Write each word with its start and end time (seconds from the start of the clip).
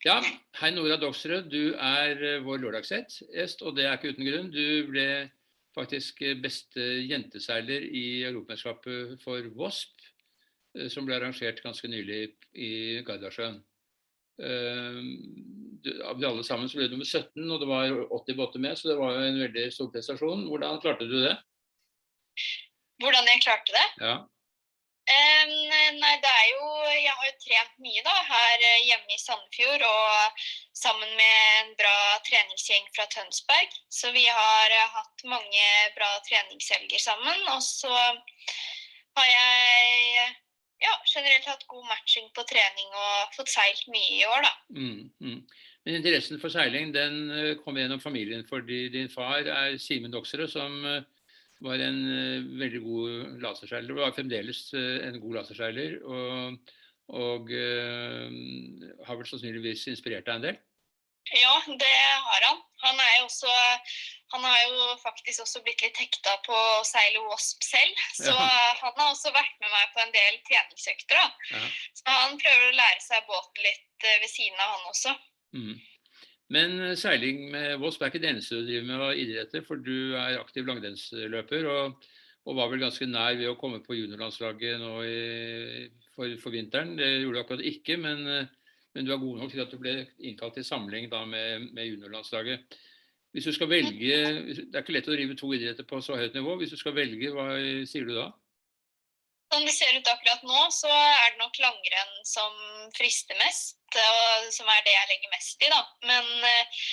Ja, 0.00 0.14
hei 0.56 0.70
Nora 0.72 0.96
Doksrød. 0.96 1.50
Du 1.52 1.74
er 1.76 2.22
eh, 2.24 2.38
vår 2.40 2.62
lørdagsgjest, 2.62 3.60
og 3.68 3.74
det 3.76 3.84
er 3.84 3.98
ikke 3.98 4.14
uten 4.14 4.24
grunn. 4.24 4.46
Du 4.48 4.86
ble 4.88 5.08
faktisk 5.76 6.22
eh, 6.24 6.38
beste 6.40 6.86
jenteseiler 7.04 7.84
i 7.84 8.22
Europamesterskapet 8.30 9.20
for 9.20 9.50
Wasp, 9.60 10.00
eh, 10.78 10.88
som 10.88 11.04
ble 11.04 11.18
arrangert 11.18 11.60
ganske 11.60 11.90
nylig 11.92 12.22
i 12.56 12.70
Gardasjøen. 13.04 13.60
Av 14.40 16.16
de 16.16 16.24
alle 16.30 16.46
sammen 16.48 16.70
så 16.72 16.78
ble 16.78 16.88
du 16.88 16.96
nummer 16.96 17.04
17, 17.04 17.44
og 17.44 17.60
det 17.60 17.68
var 17.68 17.92
80 18.22 18.38
båter 18.40 18.64
med, 18.64 18.80
så 18.80 18.88
det 18.88 18.96
var 18.96 19.18
jo 19.18 19.26
en 19.26 19.40
veldig 19.42 19.66
stor 19.76 19.92
prestasjon. 19.92 20.46
Hvordan 20.48 20.80
klarte 20.80 21.10
du 21.10 21.18
det? 21.26 21.34
Hvordan 23.04 23.28
jeg 23.34 23.44
klarte 23.44 23.76
det? 23.76 23.88
Ja. 24.00 24.16
Nei, 25.10 26.16
det 26.22 26.30
er 26.30 26.46
jo 26.52 26.66
Jeg 26.90 27.12
har 27.12 27.26
jo 27.26 27.36
trent 27.44 27.78
mye 27.84 28.02
da, 28.06 28.14
her 28.28 28.64
eh, 28.66 28.82
hjemme 28.88 29.14
i 29.14 29.20
Sandefjord 29.20 29.84
og 29.86 30.44
sammen 30.80 31.10
med 31.18 31.38
en 31.60 31.72
bra 31.78 31.96
treningsgjeng 32.26 32.86
fra 32.96 33.06
Tønsberg. 33.12 33.74
Så 33.92 34.12
vi 34.16 34.24
har 34.26 34.74
uh, 34.74 34.92
hatt 34.96 35.24
mange 35.28 35.66
bra 35.96 36.10
treningshelger 36.28 37.02
sammen. 37.02 37.42
Og 37.54 37.62
så 37.64 37.90
har 37.92 39.26
jeg 39.28 40.30
ja, 40.80 40.94
generelt 41.04 41.50
hatt 41.50 41.66
god 41.68 41.84
matching 41.90 42.30
på 42.36 42.46
trening 42.48 42.94
og 42.94 43.34
fått 43.36 43.52
seilt 43.52 43.90
mye 43.92 44.20
i 44.22 44.24
år, 44.28 44.46
da. 44.46 44.54
Mm, 44.78 45.10
mm. 45.20 45.40
Men 45.84 45.96
interessen 45.98 46.40
for 46.40 46.52
seiling 46.52 46.94
den 46.96 47.20
eh, 47.32 47.54
kom 47.60 47.76
gjennom 47.80 48.00
familien, 48.00 48.44
fordi 48.48 48.86
din 48.92 49.12
far 49.12 49.48
er 49.48 49.76
Simen 49.80 50.12
Doksrud, 50.12 50.48
som 50.52 50.80
var 51.64 51.82
en 51.84 52.00
uh, 52.06 52.48
veldig 52.60 52.80
god 52.84 53.42
laserseiler. 53.44 53.96
Var 53.98 54.16
fremdeles 54.16 54.62
uh, 54.76 54.98
en 55.08 55.20
god 55.22 55.40
laserseiler. 55.40 55.98
Og, 56.04 56.74
og 57.20 57.52
uh, 57.52 58.26
har 59.06 59.20
vel 59.20 59.28
sannsynligvis 59.28 59.86
inspirert 59.92 60.28
deg 60.28 60.38
en 60.38 60.48
del? 60.48 60.60
Ja, 61.36 61.52
det 61.68 61.96
har 62.26 62.46
han. 62.48 62.62
Han, 62.80 63.00
er 63.04 63.22
også, 63.22 63.50
han 64.32 64.44
har 64.46 64.60
jo 64.64 64.86
faktisk 65.02 65.42
også 65.44 65.60
blitt 65.62 65.82
litt 65.84 65.98
hekta 66.00 66.32
på 66.46 66.56
å 66.56 66.86
seile 66.88 67.20
Wasp 67.28 67.62
selv. 67.66 68.00
Så 68.16 68.32
ja. 68.32 68.48
han 68.80 68.96
har 68.96 69.12
også 69.12 69.30
vært 69.36 69.60
med 69.60 69.68
meg 69.68 69.92
på 69.94 70.02
en 70.02 70.14
del 70.16 70.40
treningsøkter. 70.48 71.28
Ja. 71.52 71.62
Så 72.00 72.08
han 72.08 72.40
prøver 72.40 72.66
å 72.70 72.78
lære 72.80 73.04
seg 73.04 73.28
båten 73.28 73.68
litt 73.68 74.08
ved 74.08 74.30
siden 74.32 74.56
av, 74.64 74.72
han 74.72 74.90
også. 74.94 75.14
Mm. 75.54 75.76
Men 76.54 76.78
eh, 76.82 76.96
seiling 76.98 77.44
med 77.52 77.78
Voss 77.82 78.00
er 78.00 78.10
ikke 78.10 78.22
det 78.22 78.32
eneste 78.32 78.58
du 78.58 78.66
driver 78.66 78.88
med 78.88 79.04
av 79.06 79.18
idretter, 79.22 79.64
for 79.66 79.82
du 79.82 80.16
er 80.18 80.40
aktiv 80.40 80.66
langrennsløper 80.66 81.68
og, 81.70 82.08
og, 82.44 82.54
var 82.58 82.72
vel 82.72 82.82
ganske 82.82 83.06
nær 83.06 83.38
ved 83.38 83.52
å 83.52 83.58
komme 83.60 83.82
på 83.84 83.98
juniorlandslaget 83.98 84.82
nå 84.82 84.94
i, 85.06 85.86
for, 86.16 86.34
for, 86.42 86.54
vinteren. 86.54 86.96
Det 86.98 87.10
gjorde 87.20 87.38
du 87.38 87.42
akkurat 87.44 87.66
ikke, 87.70 87.98
men, 88.02 88.26
eh, 88.26 88.76
men, 88.96 89.06
du 89.06 89.14
er 89.14 89.22
god 89.22 89.44
nok 89.44 89.54
til 89.54 89.64
at 89.64 89.74
du 89.74 89.78
ble 89.82 89.96
innkalt 90.18 90.58
til 90.58 90.66
samling 90.66 91.10
da 91.12 91.22
med, 91.28 91.70
med 91.70 91.92
juniorlandslaget. 91.92 92.78
Hvis 93.30 93.46
du 93.46 93.54
skal 93.54 93.70
velge, 93.70 94.14
Det 94.50 94.74
er 94.74 94.82
ikke 94.82 94.96
lett 94.96 95.06
å 95.06 95.14
drive 95.14 95.36
to 95.38 95.52
idretter 95.54 95.86
på 95.86 96.00
så 96.02 96.16
høyt 96.18 96.34
nivå. 96.34 96.56
Hvis 96.58 96.72
du 96.74 96.80
skal 96.80 96.96
velge, 96.96 97.30
hva 97.30 97.52
sier 97.86 98.08
du 98.08 98.16
da? 98.16 98.32
Sånn 99.50 99.66
det 99.66 99.74
ser 99.74 99.96
ut 99.98 100.06
akkurat 100.06 100.44
nå, 100.46 100.58
så 100.70 100.90
er 100.90 101.32
det 101.32 101.40
nok 101.40 101.56
langrenn 101.58 102.12
som 102.26 102.52
frister 102.94 103.38
mest, 103.40 103.80
og 103.98 104.50
som 104.54 104.68
er 104.70 104.84
det 104.86 104.92
jeg 104.94 105.08
legger 105.10 105.32
mest 105.32 105.64
i, 105.66 105.70
da. 105.72 105.80
Men 106.06 106.28
eh, 106.46 106.84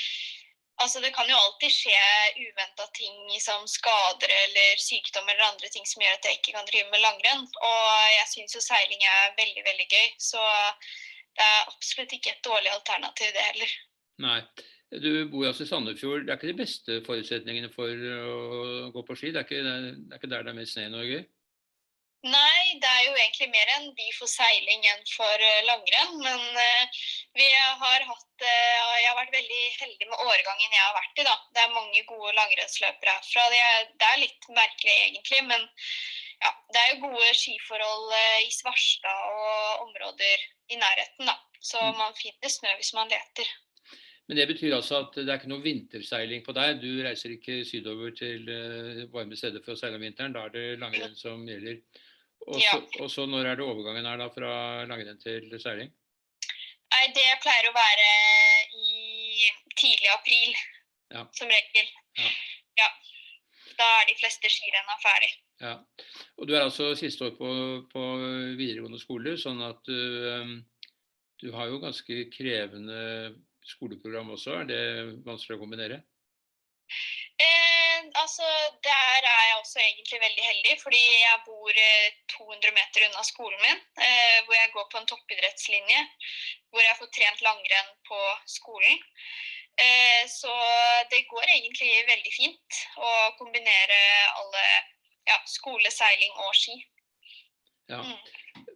altså, 0.82 1.04
det 1.04 1.12
kan 1.14 1.30
jo 1.30 1.38
alltid 1.38 1.76
skje 1.76 2.00
uventa 2.48 2.88
ting 2.98 3.20
som 3.44 3.68
skader 3.70 4.34
eller 4.40 4.82
sykdom 4.82 5.30
eller 5.30 5.52
andre 5.52 5.70
ting 5.74 5.86
som 5.86 6.02
gjør 6.02 6.18
at 6.18 6.26
jeg 6.26 6.40
ikke 6.40 6.56
kan 6.58 6.66
drive 6.72 6.90
med 6.90 7.06
langrenn. 7.06 7.46
Og 7.46 7.86
jeg 8.16 8.32
syns 8.34 8.58
jo 8.58 8.64
seiling 8.66 9.06
er 9.06 9.38
veldig, 9.38 9.64
veldig 9.70 9.88
gøy, 9.94 10.10
så 10.18 10.42
det 11.38 11.46
er 11.46 11.70
absolutt 11.70 12.18
ikke 12.18 12.34
et 12.34 12.44
dårlig 12.50 12.74
alternativ, 12.74 13.32
det 13.38 13.48
heller. 13.52 13.78
Nei. 14.26 14.42
Du 14.88 15.28
bor 15.30 15.50
altså 15.50 15.66
i 15.66 15.70
Sandefjord. 15.70 16.26
Det 16.26 16.32
er 16.32 16.40
ikke 16.40 16.54
de 16.54 16.62
beste 16.64 17.02
forutsetningene 17.06 17.70
for 17.70 17.92
å 17.92 18.92
gå 18.96 19.04
på 19.06 19.18
ski? 19.20 19.34
Det 19.36 19.44
er 19.44 19.50
ikke, 19.50 19.66
det 19.68 20.14
er 20.16 20.22
ikke 20.22 20.30
der 20.32 20.48
det 20.48 20.54
er 20.54 20.58
mest 20.58 20.74
snø 20.74 20.86
i 20.88 20.94
Norge? 20.94 21.26
Nei, 22.26 22.80
det 22.82 22.90
er 22.90 23.04
jo 23.06 23.14
egentlig 23.14 23.48
mer 23.54 23.70
en 23.76 23.92
by 23.94 24.08
for 24.18 24.30
seiling 24.32 24.86
enn 24.90 25.04
for 25.12 25.44
eh, 25.48 25.66
langrenn. 25.68 26.16
Men 26.24 26.42
uh, 26.58 27.04
vi 27.38 27.46
har 27.54 28.06
hatt 28.10 28.46
uh, 28.46 28.96
Jeg 28.98 29.06
har 29.06 29.20
vært 29.20 29.36
veldig 29.36 29.62
heldig 29.78 30.10
med 30.10 30.24
årgangen 30.26 30.74
jeg 30.74 30.82
har 30.82 30.96
vært 30.98 31.22
i, 31.22 31.28
da. 31.28 31.36
Det 31.54 31.62
er 31.64 31.76
mange 31.76 32.04
gode 32.10 32.34
langrennsløpere 32.40 33.14
herfra. 33.20 33.46
Det 33.54 33.62
er, 33.68 33.86
det 33.94 34.10
er, 34.10 34.24
litt 34.24 34.50
merkelig 34.50 34.96
egentlig, 34.96 35.44
men 35.52 35.70
ja, 36.42 36.52
det 36.74 36.82
er 36.82 36.90
jo 36.96 37.06
gode 37.06 37.30
skiforhold 37.38 38.18
i 38.46 38.50
Svarstad 38.54 39.30
og 39.38 39.86
områder 39.86 40.50
i 40.74 40.82
nærheten, 40.82 41.30
da. 41.30 41.38
Så 41.62 41.80
mm. 41.82 42.02
man 42.02 42.18
finner 42.18 42.54
snø 42.54 42.74
hvis 42.82 42.94
man 42.98 43.14
leter. 43.14 43.54
Men 44.28 44.42
det 44.42 44.48
betyr 44.50 44.76
altså 44.76 45.02
at 45.06 45.16
det 45.16 45.30
er 45.30 45.40
ikke 45.40 45.52
noe 45.54 45.64
vinterseiling 45.64 46.42
på 46.44 46.56
deg? 46.56 46.82
Du 46.82 46.90
reiser 47.06 47.32
ikke 47.32 47.62
sydover 47.68 48.12
til 48.16 48.44
varme 49.14 49.38
steder 49.40 49.64
for 49.64 49.76
å 49.76 49.80
seile 49.80 49.96
om 49.96 50.04
vinteren? 50.04 50.36
Da 50.36 50.48
er 50.48 50.56
det 50.56 50.66
langrenn 50.82 51.16
som 51.16 51.46
gjelder? 51.48 51.80
Og 52.48 52.60
så, 52.62 52.82
og 53.02 53.10
så 53.12 53.26
når 53.28 53.48
er 53.48 53.60
det 53.60 53.66
overgangen 53.66 54.06
her 54.08 54.20
da 54.20 54.28
fra 54.32 54.52
langrenn 54.88 55.20
til 55.22 55.48
seiling? 55.64 55.90
Nei, 56.94 57.08
Det 57.16 57.26
pleier 57.44 57.68
å 57.70 57.76
være 57.76 58.12
i 58.80 59.50
tidlig 59.78 60.12
april, 60.14 60.54
ja. 61.14 61.26
som 61.36 61.52
regel. 61.52 61.92
Ja. 62.20 62.30
ja. 62.84 62.88
Da 63.78 63.90
er 64.00 64.08
de 64.10 64.16
fleste 64.20 64.50
skirenna 64.52 64.96
ferdig. 65.04 65.34
Ja. 65.62 65.74
Og 66.38 66.48
du 66.48 66.56
er 66.56 66.64
altså 66.64 66.94
siste 66.98 67.28
år 67.28 67.36
på, 67.38 67.52
på 67.92 68.06
videregående 68.60 69.00
skole, 69.02 69.36
sånn 69.42 69.62
at 69.66 69.82
du, 69.90 70.00
um, 70.42 70.56
du 71.42 71.50
har 71.54 71.70
jo 71.72 71.82
ganske 71.84 72.24
krevende 72.34 73.00
skoleprogram 73.76 74.30
også. 74.36 74.62
Er 74.62 74.70
det 74.70 74.84
vanskelig 75.28 75.58
å 75.58 75.64
kombinere? 75.64 76.02
Eh, 77.46 78.00
altså, 78.24 78.48
Der 78.88 79.22
er 79.36 79.44
jeg 79.50 79.58
også 79.62 79.80
egentlig 79.80 80.20
veldig 80.28 80.46
heldig, 80.52 80.74
fordi 80.84 81.04
jeg 81.28 81.44
bor 81.50 81.72
200 82.38 82.70
eh, 82.70 82.78
meter 82.80 83.06
unna 83.08 83.24
skolen 83.32 83.60
min. 83.66 83.80
Eh, 84.08 84.40
hvor 84.46 84.56
jeg 84.62 84.74
går 84.76 84.88
på 84.92 84.98
en 85.02 85.10
toppidrettslinje. 85.12 86.02
Hvor 86.72 86.82
jeg 86.88 86.98
får 87.00 87.14
trent 87.18 87.46
langrenn 87.48 87.92
på 88.10 88.20
skolen. 88.58 88.98
Eh, 89.86 90.24
så 90.40 90.54
det 91.12 91.28
går 91.32 91.46
egentlig 91.56 91.92
veldig 92.14 92.34
fint 92.34 92.80
å 92.98 93.10
kombinere 93.38 94.00
alle 94.40 94.64
ja, 95.30 95.38
skole, 95.46 95.92
seiling 95.94 96.34
og 96.48 96.56
ski. 96.58 96.80
Ja. 97.92 98.02
Mm. 98.02 98.18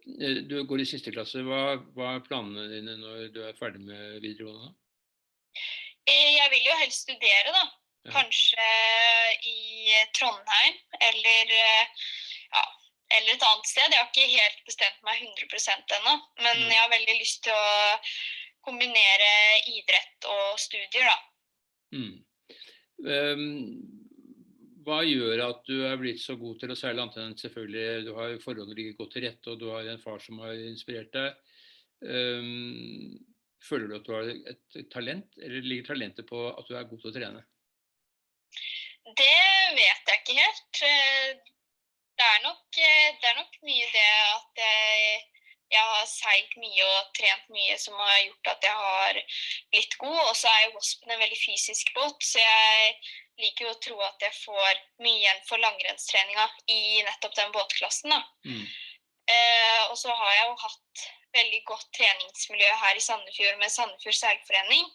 Eh, 0.06 0.42
du 0.48 0.64
går 0.66 0.82
i 0.82 0.88
siste 0.88 1.12
klasse. 1.14 1.44
Hva, 1.46 1.76
hva, 1.96 2.16
er 2.16 2.26
planene 2.26 2.68
dine 2.72 2.96
når 3.00 3.28
du 3.34 3.42
er 3.46 3.58
ferdig 3.58 3.84
med 3.86 4.18
videregående? 4.24 4.72
Eh, 6.08 6.30
jeg 6.34 6.50
vil 6.54 6.68
jo 6.68 6.78
helst 6.82 7.06
studere, 7.06 7.54
da. 7.54 7.64
Kanskje 8.10 8.64
i 9.46 9.92
Trondheim 10.18 10.78
eller, 11.06 11.52
ja, 11.54 12.62
eller 13.14 13.36
et 13.36 13.44
annet 13.46 13.68
sted. 13.70 13.94
Jeg 13.94 14.00
har 14.00 14.08
ikke 14.10 14.40
helt 14.42 14.64
bestemt 14.66 15.04
meg 15.06 15.22
100 15.22 15.94
ennå. 16.00 16.16
Men 16.42 16.64
jeg 16.66 16.80
har 16.80 16.90
veldig 16.90 17.14
lyst 17.20 17.44
til 17.46 17.54
å 17.54 18.00
kombinere 18.66 19.30
idrett 19.70 20.26
og 20.34 20.58
studier, 20.58 21.06
da. 21.06 21.18
Mm. 21.94 22.14
Um, 23.06 24.01
hva 24.86 25.00
gjør 25.06 25.42
at 25.46 25.60
du 25.68 25.82
er 25.86 25.98
blitt 26.00 26.22
så 26.22 26.36
god 26.40 26.60
til 26.60 26.72
å 26.72 26.76
seile, 26.78 27.02
annet 27.02 27.18
enn 27.22 27.36
selvfølgelig 27.40 28.06
du 28.06 28.12
har 28.16 28.38
forholdene 28.42 28.76
ligger 28.78 28.98
godt 29.00 29.14
til 29.16 29.26
rette, 29.26 29.52
og 29.52 29.60
du 29.60 29.68
har 29.72 29.88
en 29.88 30.02
far 30.02 30.22
som 30.22 30.40
har 30.44 30.58
inspirert 30.68 31.12
deg. 31.14 31.36
Um, 32.02 33.18
føler 33.62 33.88
du 33.88 33.96
at 33.98 34.06
du 34.06 34.12
har 34.16 34.30
et 34.32 34.78
talent, 34.92 35.38
eller 35.38 35.66
ligger 35.66 35.92
talentet 35.92 36.26
på 36.28 36.44
at 36.50 36.68
du 36.68 36.76
er 36.76 36.88
god 36.90 37.02
til 37.02 37.12
å 37.12 37.16
trene? 37.16 37.42
Det 39.02 39.38
vet 39.76 40.10
jeg 40.10 40.20
ikke 40.20 40.38
helt. 40.38 40.82
Eh, 40.86 41.30
det 42.18 42.26
er 42.28 42.42
nok, 42.44 42.66
eh, 42.78 43.08
det 43.22 43.30
er 43.30 43.38
nok 43.38 43.56
mye 43.66 43.88
det 43.94 44.08
at 44.22 44.62
jeg, 44.62 45.22
jeg 45.72 45.88
har 45.88 46.06
seilt 46.08 46.54
mye 46.60 46.86
og 46.86 47.10
trent 47.16 47.50
mye 47.54 47.76
som 47.80 47.96
har 47.96 48.18
gjort 48.26 48.50
at 48.52 48.66
jeg 48.66 48.78
har 48.84 49.20
blitt 49.72 49.96
god. 50.02 50.20
Og 50.28 50.34
så 50.36 50.50
er 50.52 50.66
jo 50.66 50.74
Waspen 50.76 51.14
en 51.14 51.22
veldig 51.22 51.38
fysisk 51.40 51.92
båt, 51.96 52.18
så 52.26 52.42
jeg 52.42 52.94
liker 53.40 53.66
jo 53.66 53.72
å 53.72 53.80
tro 53.86 53.96
at 54.04 54.26
jeg 54.26 54.36
får 54.42 54.82
mye 55.04 55.22
igjen 55.22 55.42
for 55.48 55.62
langrennstreninga 55.62 56.46
i 56.74 57.02
nettopp 57.06 57.36
den 57.38 57.54
båtklassen. 57.56 58.12
da. 58.12 58.20
Mm. 58.44 58.66
Eh, 59.32 59.82
og 59.88 59.96
så 59.98 60.12
har 60.12 60.32
jeg 60.36 60.48
jo 60.50 60.56
hatt 60.66 61.04
veldig 61.32 61.62
godt 61.70 61.88
treningsmiljø 61.96 62.72
her 62.82 62.98
i 62.98 63.04
Sandefjord 63.04 63.60
med 63.62 63.72
Sandefjord 63.72 64.18
seilforening. 64.18 64.90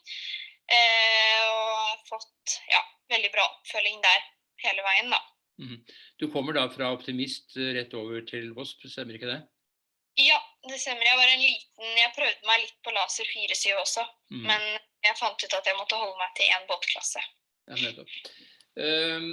Eh, 0.67 1.41
og 1.47 2.07
fått 2.11 2.59
ja, 2.69 2.83
veldig 3.13 3.33
bra 3.33 3.47
oppfølging 3.47 4.01
der 4.03 4.25
hele 4.67 4.85
veien, 4.85 5.13
da. 5.15 5.21
Mm. 5.57 5.77
Du 6.21 6.27
kommer 6.29 6.53
da 6.53 6.67
fra 6.69 6.91
optimist 6.93 7.55
rett 7.57 7.93
over 7.97 8.21
til 8.29 8.51
Wasp, 8.57 8.83
stemmer 8.85 9.17
ikke 9.17 9.31
det? 9.31 9.39
Ja, 10.17 10.37
det 10.65 10.79
stemmer. 10.81 11.05
Jeg 11.05 11.19
var 11.19 11.29
en 11.29 11.43
liten 11.43 11.97
Jeg 11.99 12.13
prøvde 12.15 12.49
meg 12.49 12.61
litt 12.63 12.77
på 12.85 12.93
laser 12.95 13.27
4-7 13.29 13.65
også, 13.77 14.05
mm. 14.33 14.45
men 14.49 14.67
jeg 15.05 15.19
fant 15.19 15.43
ut 15.43 15.57
at 15.59 15.69
jeg 15.69 15.77
måtte 15.77 15.99
holde 15.99 16.17
meg 16.19 16.31
til 16.37 16.53
én 16.55 16.67
båtklasse. 16.69 17.23
Ja, 17.67 17.77
nettopp. 17.83 18.15
Um, 18.77 19.27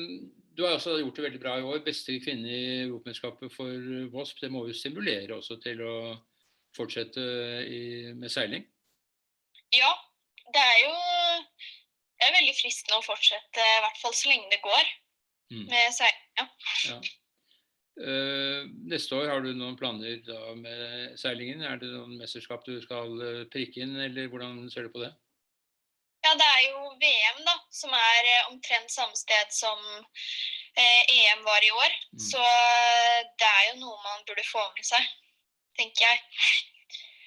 du 0.57 0.63
har 0.65 0.77
også 0.77 0.99
gjort 1.01 1.17
det 1.17 1.25
veldig 1.25 1.41
bra 1.43 1.57
i 1.59 1.65
år. 1.67 1.81
Beste 1.87 2.15
kvinne 2.23 2.51
i 2.51 2.67
Europamesterskapet 2.85 3.53
for 3.55 3.89
VOSP. 4.13 4.45
Det 4.45 4.53
må 4.53 4.67
jo 4.69 4.77
stimulere 4.77 5.39
også 5.39 5.59
til 5.65 5.83
å 5.85 5.95
fortsette 6.77 7.25
i, 7.71 8.13
med 8.19 8.33
seiling? 8.33 8.65
Ja, 9.75 9.91
det 10.55 10.63
er 10.63 10.79
jo 10.85 10.95
det 12.15 12.29
er 12.29 12.37
veldig 12.39 12.55
fristende 12.57 13.01
å 13.01 13.05
fortsette, 13.05 13.61
i 13.61 13.83
hvert 13.85 13.99
fall 14.01 14.15
så 14.17 14.31
lenge 14.31 14.53
det 14.53 14.63
går. 14.65 14.93
Mm. 15.53 15.67
med 15.69 15.91
seiling. 15.93 16.23
Ja. 16.41 16.47
Ja. 16.89 16.95
Eh, 17.95 18.65
neste 18.91 19.15
år 19.15 19.29
har 19.31 19.45
du 19.45 19.53
noen 19.55 19.77
planer 19.79 20.17
da 20.27 20.55
med 20.59 21.13
seilingen? 21.21 21.63
Er 21.63 21.77
det 21.79 21.93
noen 21.93 22.17
mesterskap 22.19 22.65
du 22.67 22.81
skal 22.83 23.13
eh, 23.23 23.45
prikke 23.53 23.85
inn, 23.85 23.95
eller 24.03 24.27
hvordan 24.33 24.65
ser 24.73 24.89
du 24.89 24.95
på 24.97 25.05
det? 25.05 25.13
ja, 26.25 26.31
det 26.41 26.45
er 26.57 26.61
jo 26.71 26.79
VM, 26.97 27.41
da, 27.45 27.53
som 27.69 27.93
er 27.93 28.29
eh, 28.31 28.47
omtrent 28.49 28.89
samme 28.91 29.13
sted 29.19 29.51
som 29.53 29.77
EM 30.75 31.43
var 31.45 31.63
i 31.63 31.69
år. 31.71 31.93
Mm. 32.17 32.23
Så 32.31 32.41
det 33.39 33.51
er 33.51 33.67
jo 33.69 33.75
noe 33.83 33.99
man 34.07 34.25
burde 34.27 34.43
få 34.49 34.63
med 34.73 34.89
seg, 34.89 35.05
tenker 35.77 36.07
jeg. 36.09 36.25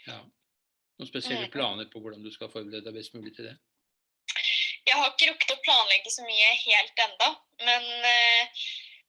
Ja. 0.10 0.18
Noen 0.98 1.12
spesielle 1.12 1.46
Mm. 1.46 1.54
planer 1.54 1.86
på 1.94 2.02
hvordan 2.02 2.26
du 2.26 2.32
skal 2.34 2.50
forberede 2.50 2.82
deg 2.90 2.98
best 2.98 3.14
mulig 3.14 3.36
til 3.38 3.46
det? 3.52 3.54
Jeg 4.88 4.98
har 4.98 5.14
ikke 5.14 5.30
rukket 5.30 5.54
å 5.54 5.62
planlegge 5.62 6.12
så 6.12 6.26
mye 6.26 6.50
helt 6.66 7.06
enda, 7.06 7.30
men 7.70 7.88
eh, 8.10 8.66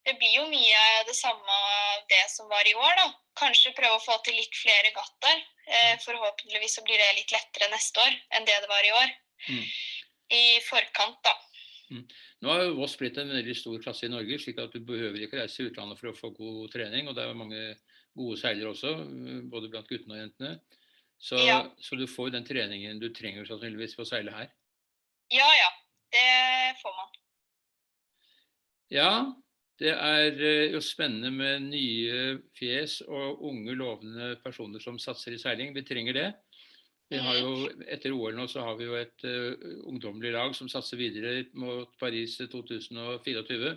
det 0.07 0.15
blir 0.19 0.35
jo 0.37 0.45
mye 0.49 0.83
det 1.07 1.15
samme 1.17 1.57
det 2.09 2.23
som 2.31 2.47
var 2.51 2.67
i 2.67 2.75
år, 2.75 2.93
da. 2.97 3.07
Kanskje 3.39 3.73
prøve 3.77 3.97
å 3.97 4.03
få 4.03 4.15
til 4.25 4.37
litt 4.39 4.55
flere 4.55 4.91
gatter. 4.95 5.43
Eh, 5.67 5.95
forhåpentligvis 6.03 6.79
så 6.79 6.83
blir 6.87 6.97
det 7.01 7.11
litt 7.17 7.33
lettere 7.35 7.69
neste 7.71 8.01
år 8.03 8.15
enn 8.35 8.47
det 8.47 8.57
det 8.63 8.71
var 8.71 8.87
i 8.87 8.95
år. 8.95 9.13
Mm. 9.49 9.67
I 10.39 10.43
forkant, 10.65 11.19
da. 11.25 11.35
Nå 12.39 12.51
har 12.53 12.67
Voss 12.77 12.95
blitt 12.99 13.17
en 13.17 13.31
veldig 13.33 13.55
stor 13.57 13.79
klasse 13.81 14.05
i 14.05 14.11
Norge, 14.13 14.37
slik 14.41 14.59
at 14.61 14.75
du 14.75 14.83
behøver 14.85 15.23
ikke 15.25 15.39
reise 15.39 15.57
til 15.57 15.71
utlandet 15.71 15.99
for 15.99 16.11
å 16.11 16.17
få 16.17 16.29
god 16.35 16.69
trening. 16.73 17.09
Og 17.09 17.15
det 17.17 17.25
er 17.25 17.37
mange 17.37 17.63
gode 18.17 18.37
seilere 18.41 18.73
også, 18.73 18.93
eh, 19.03 19.41
både 19.51 19.71
blant 19.73 19.89
guttene 19.89 20.15
og 20.17 20.21
jentene. 20.23 20.53
Så, 21.19 21.35
Ja. 21.45 21.63
så 21.83 21.97
du 21.99 22.05
får 22.07 22.29
jo 22.29 22.35
den 22.37 22.45
treningen 22.47 22.99
du 22.99 23.09
trenger 23.13 23.45
sannsynligvis 23.45 23.95
for 23.95 24.05
å 24.05 24.09
seile 24.09 24.31
her. 24.31 24.51
Ja 25.31 25.49
ja, 25.53 25.71
det 26.15 26.77
får 26.81 26.95
man. 26.95 27.09
Ja, 28.89 29.11
det 29.79 29.93
er 29.95 30.41
eh, 30.43 30.73
jo 30.73 30.81
spennende 30.83 31.31
med 31.31 31.69
nye 31.69 32.39
fjes 32.57 32.99
og 33.07 33.43
unge, 33.47 33.75
lovende 33.79 34.33
personer 34.43 34.83
som 34.83 34.99
satser 34.99 35.35
i 35.35 35.39
seiling. 35.39 35.71
Vi 35.75 35.85
trenger 35.87 36.17
det. 36.17 36.29
Vi 37.09 37.17
har 37.17 37.39
jo, 37.39 37.69
Etter 37.89 38.13
OL 38.13 38.35
nå 38.37 38.45
så 38.51 38.61
har 38.61 38.75
vi 38.77 38.85
jo 38.85 38.97
et 38.99 39.23
uh, 39.25 39.55
ungdommelig 39.89 40.29
lag 40.35 40.51
som 40.53 40.67
satser 40.69 40.99
videre 40.99 41.47
mot 41.57 41.89
Paris 41.97 42.35
2024. 42.37 43.71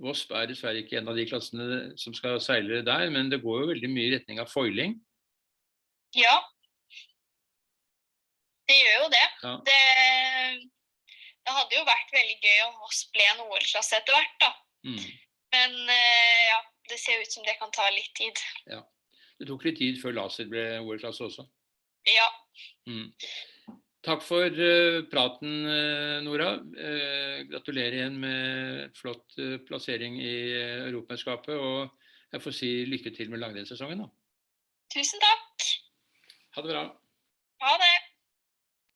Vosp 0.00 0.30
er 0.36 0.46
dessverre 0.52 0.84
ikke 0.84 1.00
en 1.00 1.10
av 1.10 1.18
de 1.18 1.24
klassene 1.26 1.80
som 1.98 2.14
skal 2.14 2.38
seile 2.44 2.84
der, 2.86 3.08
men 3.10 3.32
det 3.32 3.40
går 3.42 3.64
jo 3.64 3.70
veldig 3.72 3.90
mye 3.90 4.06
i 4.06 4.12
retning 4.14 4.38
av 4.44 4.52
foiling. 4.52 4.94
Ja. 6.16 6.36
Det 8.70 8.76
gjør 8.76 8.96
jo 9.00 9.10
det. 9.16 9.26
Ja. 9.42 9.56
Det, 9.66 9.80
det 11.42 11.56
hadde 11.58 11.80
jo 11.80 11.88
vært 11.88 12.14
veldig 12.14 12.38
gøy 12.38 12.62
om 12.68 12.78
VOSP 12.84 13.18
ble 13.18 13.26
en 13.32 13.44
OL-klasse 13.48 13.98
etter 13.98 14.14
hvert, 14.14 14.38
da. 14.44 14.52
Mm. 14.86 15.02
Men 15.54 15.76
eh, 15.90 16.42
ja, 16.50 16.58
det 16.90 16.98
ser 17.02 17.20
ut 17.22 17.32
som 17.32 17.46
det 17.46 17.56
kan 17.58 17.72
ta 17.74 17.86
litt 17.94 18.12
tid. 18.18 18.42
Ja. 18.70 18.82
Det 19.40 19.48
tok 19.48 19.64
litt 19.66 19.78
tid 19.80 20.00
før 20.02 20.16
laser 20.18 20.50
ble 20.50 20.64
OL-klasse 20.84 21.24
også. 21.26 21.46
Ja. 22.08 22.28
Mm. 22.88 23.08
Takk 24.04 24.22
for 24.24 24.48
uh, 24.48 25.02
praten, 25.12 25.56
eh, 25.68 26.18
Nora. 26.24 26.54
Uh, 26.56 27.42
gratulerer 27.50 27.98
igjen 27.98 28.16
med 28.20 28.96
flott 28.96 29.36
uh, 29.40 29.58
plassering 29.68 30.16
i 30.20 30.34
Europamesterskapet. 30.88 31.56
Og 31.56 32.32
jeg 32.32 32.44
får 32.46 32.56
si 32.56 32.70
lykke 32.88 33.12
til 33.16 33.32
med 33.32 33.42
langrennssesongen. 33.44 34.06
da. 34.06 34.08
Tusen 34.96 35.20
takk. 35.24 35.68
Ha 36.56 36.64
det 36.64 36.72
bra. 36.72 36.86
Ha 37.66 37.76
det. 37.84 38.09